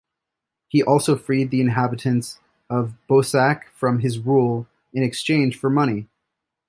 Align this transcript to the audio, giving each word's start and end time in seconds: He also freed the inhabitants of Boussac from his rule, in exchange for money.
He 0.67 0.81
also 0.81 1.15
freed 1.15 1.51
the 1.51 1.61
inhabitants 1.61 2.39
of 2.71 2.95
Boussac 3.07 3.65
from 3.71 3.99
his 3.99 4.17
rule, 4.17 4.65
in 4.95 5.03
exchange 5.03 5.55
for 5.59 5.69
money. 5.69 6.07